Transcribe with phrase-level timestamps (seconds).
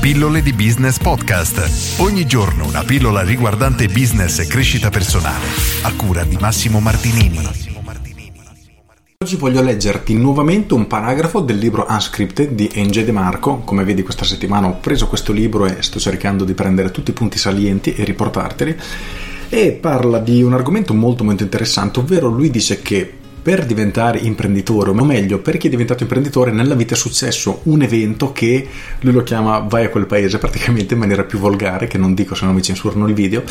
[0.00, 2.00] Pillole di Business Podcast.
[2.00, 5.44] Ogni giorno una pillola riguardante business e crescita personale.
[5.82, 7.38] A cura di Massimo Martinini.
[9.18, 13.58] Oggi voglio leggerti nuovamente un paragrafo del libro Unscripted di Enge De Marco.
[13.58, 17.14] Come vedi questa settimana ho preso questo libro e sto cercando di prendere tutti i
[17.14, 18.74] punti salienti e riportarteli.
[19.50, 24.90] E parla di un argomento molto molto interessante, ovvero lui dice che per diventare imprenditore,
[24.90, 28.66] o meglio, per chi è diventato imprenditore, nella vita è successo un evento che
[29.00, 32.34] lui lo chiama vai a quel paese, praticamente in maniera più volgare, che non dico
[32.34, 33.42] se no mi censurano il video,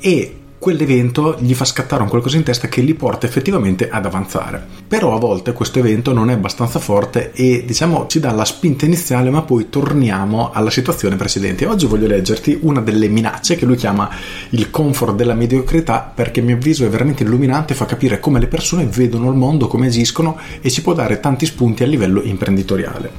[0.00, 4.62] e quell'evento gli fa scattare un qualcosa in testa che li porta effettivamente ad avanzare.
[4.86, 8.84] Però a volte questo evento non è abbastanza forte e diciamo ci dà la spinta
[8.84, 11.64] iniziale, ma poi torniamo alla situazione precedente.
[11.64, 14.10] Oggi voglio leggerti una delle minacce che lui chiama
[14.50, 18.46] il comfort della mediocrità perché a mio avviso è veramente illuminante, fa capire come le
[18.46, 23.10] persone vedono il mondo, come agiscono e ci può dare tanti spunti a livello imprenditoriale.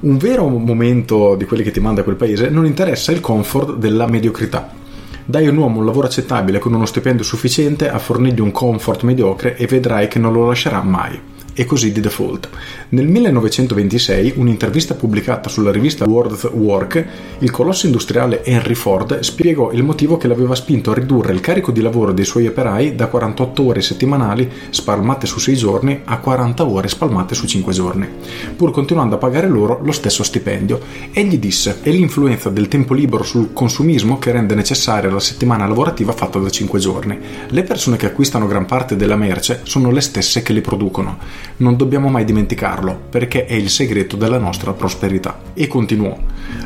[0.00, 4.06] Un vero momento di quelli che ti manda quel paese non interessa il comfort della
[4.06, 4.80] mediocrità
[5.24, 9.02] dai a un uomo un lavoro accettabile con uno stipendio sufficiente a fornirgli un comfort
[9.02, 11.20] mediocre e vedrai che non lo lascerà mai
[11.54, 12.48] e così di default.
[12.90, 17.06] Nel 1926, un'intervista pubblicata sulla rivista World Work,
[17.38, 21.70] il colosso industriale Henry Ford spiegò il motivo che l'aveva spinto a ridurre il carico
[21.72, 26.64] di lavoro dei suoi operai da 48 ore settimanali spalmate su 6 giorni a 40
[26.64, 28.08] ore spalmate su 5 giorni,
[28.56, 30.80] pur continuando a pagare loro lo stesso stipendio.
[31.12, 36.12] Egli disse: È l'influenza del tempo libero sul consumismo che rende necessaria la settimana lavorativa
[36.12, 37.18] fatta da 5 giorni.
[37.48, 41.18] Le persone che acquistano gran parte della merce sono le stesse che li producono
[41.62, 45.40] non dobbiamo mai dimenticarlo, perché è il segreto della nostra prosperità.
[45.54, 46.18] E continuò.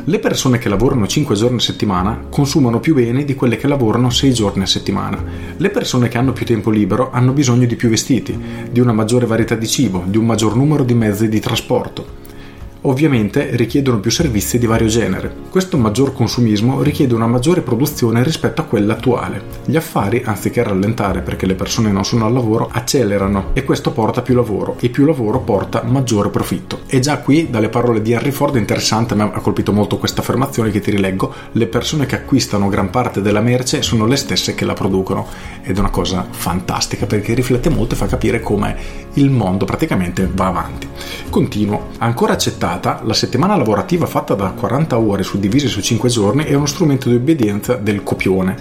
[0.04, 4.08] Le persone che lavorano 5 giorni a settimana consumano più bene di quelle che lavorano
[4.08, 5.22] 6 giorni a settimana.
[5.56, 8.36] Le persone che hanno più tempo libero hanno bisogno di più vestiti,
[8.70, 12.24] di una maggiore varietà di cibo, di un maggior numero di mezzi di trasporto
[12.82, 15.34] ovviamente richiedono più servizi di vario genere.
[15.50, 19.42] Questo maggior consumismo richiede una maggiore produzione rispetto a quella attuale.
[19.64, 24.22] Gli affari, anziché rallentare perché le persone non sono al lavoro, accelerano e questo porta
[24.22, 26.80] più lavoro e più lavoro porta maggiore profitto.
[26.86, 30.20] E già qui, dalle parole di Henry Ford, è interessante, mi ha colpito molto questa
[30.20, 34.54] affermazione che ti rileggo, le persone che acquistano gran parte della merce sono le stesse
[34.54, 35.26] che la producono
[35.62, 38.76] ed è una cosa fantastica perché riflette molto e fa capire come
[39.16, 40.88] il mondo praticamente va avanti.
[41.28, 46.44] Continuo, ancora accettato data, la settimana lavorativa fatta da 40 ore suddivise su 5 giorni
[46.44, 48.56] è uno strumento di obbedienza del copione.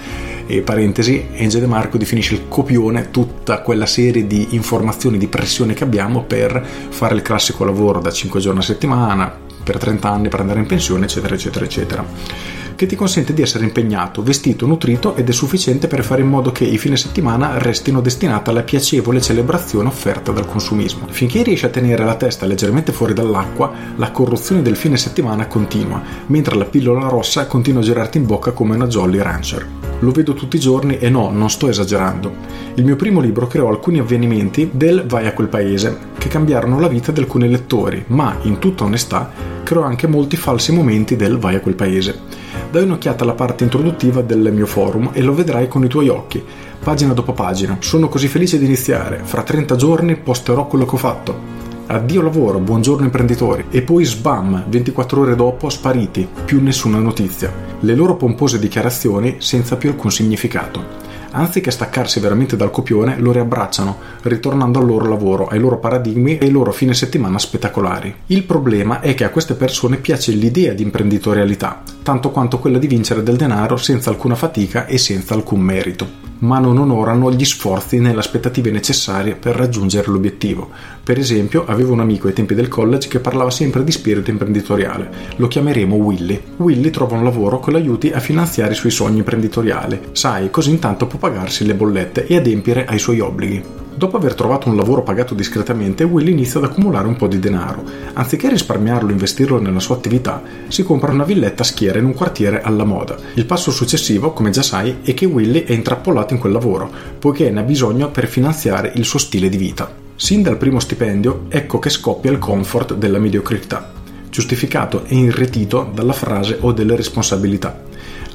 [0.45, 5.73] E parentesi, Enge De Marco definisce il copione tutta quella serie di informazioni, di pressione
[5.73, 9.33] che abbiamo per fare il classico lavoro da 5 giorni a settimana,
[9.63, 13.63] per 30 anni, per andare in pensione, eccetera, eccetera, eccetera che ti consente di essere
[13.63, 18.01] impegnato, vestito, nutrito ed è sufficiente per fare in modo che i fine settimana restino
[18.01, 21.07] destinati alla piacevole celebrazione offerta dal consumismo.
[21.09, 26.01] Finché riesci a tenere la testa leggermente fuori dall'acqua, la corruzione del fine settimana continua,
[26.27, 29.67] mentre la pillola rossa continua a girarti in bocca come una Jolly Rancher.
[29.99, 32.31] Lo vedo tutti i giorni e no, non sto esagerando.
[32.75, 36.89] Il mio primo libro creò alcuni avvenimenti del Vai a quel paese, che cambiarono la
[36.89, 39.31] vita di alcuni lettori, ma in tutta onestà
[39.63, 42.44] creò anche molti falsi momenti del Vai a quel paese.
[42.71, 46.43] Dai un'occhiata alla parte introduttiva del mio forum e lo vedrai con i tuoi occhi,
[46.83, 47.77] pagina dopo pagina.
[47.79, 51.63] Sono così felice di iniziare, fra 30 giorni posterò quello che ho fatto.
[51.87, 53.65] Addio lavoro, buongiorno imprenditori.
[53.69, 57.53] E poi sbam, 24 ore dopo spariti, più nessuna notizia.
[57.79, 61.04] Le loro pompose dichiarazioni senza più alcun significato
[61.35, 66.45] anziché staccarsi veramente dal copione, lo riabbracciano, ritornando al loro lavoro, ai loro paradigmi e
[66.45, 68.13] ai loro fine settimana spettacolari.
[68.27, 72.87] Il problema è che a queste persone piace l'idea di imprenditorialità, tanto quanto quella di
[72.87, 77.99] vincere del denaro senza alcuna fatica e senza alcun merito ma non onorano gli sforzi
[77.99, 80.69] né le aspettative necessarie per raggiungere l'obiettivo.
[81.03, 85.09] Per esempio, avevo un amico ai tempi del college che parlava sempre di spirito imprenditoriale.
[85.37, 86.41] Lo chiameremo Willy.
[86.57, 89.99] Willy trova un lavoro che lo aiuti a finanziare i suoi sogni imprenditoriali.
[90.11, 93.84] Sai, così intanto può pagarsi le bollette e adempiere ai suoi obblighi.
[93.97, 97.81] Dopo aver trovato un lavoro pagato discretamente, Will inizia ad accumulare un po' di denaro.
[98.11, 102.13] Anziché risparmiarlo e investirlo nella sua attività, si compra una villetta a schiera in un
[102.13, 103.15] quartiere alla moda.
[103.35, 107.49] Il passo successivo, come già sai, è che Willy è intrappolato in quel lavoro, poiché
[107.49, 109.89] ne ha bisogno per finanziare il suo stile di vita.
[110.17, 113.93] Sin dal primo stipendio, ecco che scoppia il comfort della mediocrità
[114.35, 117.84] giustificato e irretito dalla frase o delle responsabilità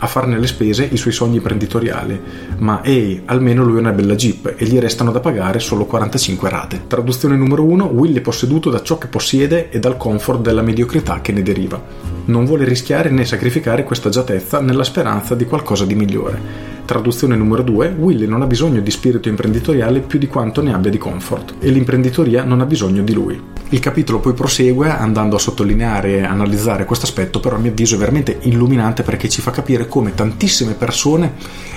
[0.03, 2.21] a farne le spese i suoi sogni imprenditoriali,
[2.59, 6.49] ma ehi, almeno lui ha una bella Jeep e gli restano da pagare solo 45
[6.49, 6.83] rate.
[6.87, 11.21] Traduzione numero 1, Will è posseduto da ciò che possiede e dal comfort della mediocrità
[11.21, 11.81] che ne deriva.
[12.27, 16.79] Non vuole rischiare né sacrificare questa agiatezza nella speranza di qualcosa di migliore.
[16.91, 20.91] Traduzione numero 2, Willy non ha bisogno di spirito imprenditoriale più di quanto ne abbia
[20.91, 23.41] di comfort e l'imprenditoria non ha bisogno di lui.
[23.69, 27.95] Il capitolo poi prosegue andando a sottolineare e analizzare questo aspetto, però a mio avviso
[27.95, 31.35] è veramente illuminante perché ci fa capire come tantissime persone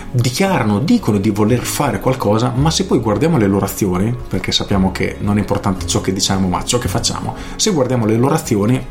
[0.10, 4.92] dichiarano, dicono di voler fare qualcosa, ma se poi guardiamo le loro azioni, perché sappiamo
[4.92, 8.34] che non è importante ciò che diciamo ma ciò che facciamo, se guardiamo le loro
[8.34, 8.84] azioni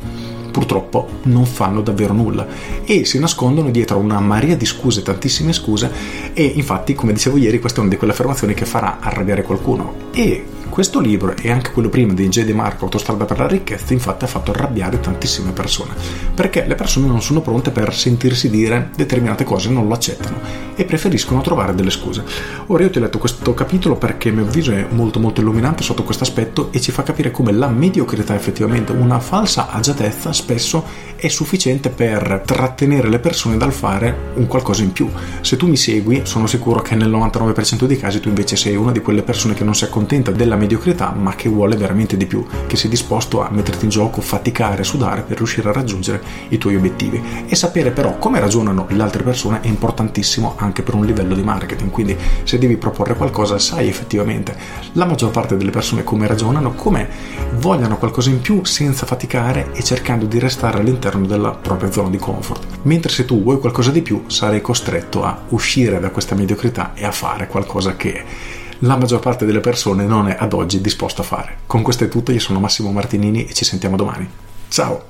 [0.52, 2.46] purtroppo non fanno davvero nulla
[2.84, 5.90] e si nascondono dietro una marea di scuse, tantissime scuse
[6.32, 10.10] e infatti come dicevo ieri questa è una di quelle affermazioni che farà arrabbiare qualcuno.
[10.12, 12.44] E questo libro e anche quello prima di J.
[12.44, 15.92] De Marco, Autostrada per la ricchezza, infatti ha fatto arrabbiare tantissime persone,
[16.34, 20.40] perché le persone non sono pronte per sentirsi dire determinate cose, non lo accettano
[20.74, 22.24] e preferiscono trovare delle scuse.
[22.68, 25.82] Ora io ti ho letto questo capitolo perché a mio avviso è molto molto illuminante
[25.82, 31.10] sotto questo aspetto e ci fa capire come la mediocrità effettivamente, una falsa agiatezza spesso
[31.16, 35.08] è sufficiente per trattenere le persone dal fare un qualcosa in più.
[35.42, 38.90] Se tu mi segui, sono sicuro che nel 99% dei casi tu invece sei una
[38.90, 42.46] di quelle persone che non si accontenta della mediocrità ma che vuole veramente di più,
[42.66, 46.76] che sei disposto a metterti in gioco, faticare, sudare per riuscire a raggiungere i tuoi
[46.76, 47.20] obiettivi.
[47.48, 51.42] E sapere però come ragionano le altre persone è importantissimo anche per un livello di
[51.42, 54.56] marketing, quindi se devi proporre qualcosa sai effettivamente
[54.92, 57.08] la maggior parte delle persone come ragionano, come
[57.56, 62.18] vogliono qualcosa in più senza faticare e cercando di restare all'interno della propria zona di
[62.18, 62.66] comfort.
[62.82, 67.04] Mentre se tu vuoi qualcosa di più sarai costretto a uscire da questa mediocrità e
[67.04, 71.24] a fare qualcosa che la maggior parte delle persone non è ad oggi disposta a
[71.24, 71.58] fare.
[71.66, 74.28] Con questo è tutto, io sono Massimo Martinini e ci sentiamo domani.
[74.68, 75.04] Ciao!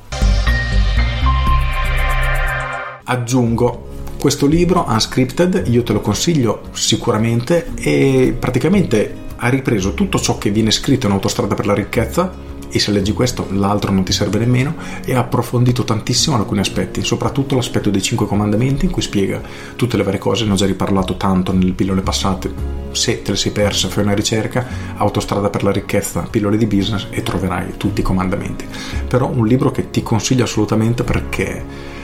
[3.05, 3.89] Aggiungo
[4.19, 10.51] questo libro Unscripted, io te lo consiglio sicuramente e praticamente ha ripreso tutto ciò che
[10.51, 14.39] viene scritto in Autostrada per la ricchezza e se leggi questo l'altro non ti serve
[14.39, 14.75] nemmeno
[15.05, 19.41] e ha approfondito tantissimo alcuni aspetti, soprattutto l'aspetto dei cinque comandamenti in cui spiega
[19.77, 22.51] tutte le varie cose, ne ho già riparlato tanto nelle pillole passate,
[22.93, 24.67] se te le sei perse fai una ricerca,
[24.97, 28.67] autostrada per la ricchezza, pillole di business e troverai tutti i comandamenti,
[29.07, 32.01] però un libro che ti consiglio assolutamente perché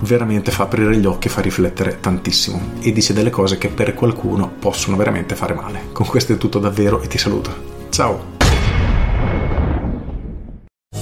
[0.00, 4.52] veramente fa aprire gli occhi fa riflettere tantissimo e dice delle cose che per qualcuno
[4.58, 5.86] possono veramente fare male.
[5.92, 7.72] Con questo è tutto davvero e ti saluto.
[7.88, 8.33] Ciao!